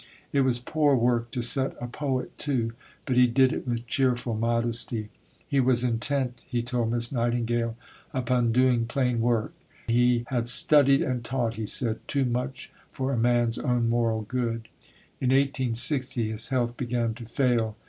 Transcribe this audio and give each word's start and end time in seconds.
It 0.33 0.41
was 0.41 0.57
poor 0.57 0.95
work 0.95 1.29
to 1.29 1.43
set 1.43 1.75
a 1.79 1.85
poet 1.87 2.35
to, 2.39 2.73
but 3.05 3.15
he 3.17 3.27
did 3.27 3.53
it 3.53 3.67
with 3.67 3.85
cheerful 3.85 4.33
modesty. 4.35 5.09
He 5.47 5.59
was 5.59 5.83
intent, 5.83 6.43
he 6.47 6.63
told 6.63 6.91
Miss 6.91 7.11
Nightingale, 7.11 7.75
upon 8.11 8.51
"doing 8.51 8.87
plain 8.87 9.21
work"; 9.21 9.53
he 9.87 10.23
had 10.29 10.47
"studied 10.47 11.03
and 11.03 11.23
taught," 11.23 11.53
he 11.53 11.67
said, 11.67 11.99
"too 12.07 12.25
much 12.25 12.71
for 12.91 13.13
a 13.13 13.15
man's 13.15 13.59
own 13.59 13.89
moral 13.89 14.23
good." 14.23 14.69
In 15.19 15.29
1860 15.29 16.31
his 16.31 16.47
health 16.47 16.75
began 16.77 17.13
to 17.13 17.25
fail. 17.27 17.77